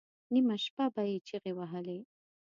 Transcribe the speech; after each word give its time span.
نیمه 0.33 0.55
شپه 0.65 0.85
به 0.93 1.01
یې 1.09 1.17
چیغې 1.27 1.51
وهلې. 1.55 1.99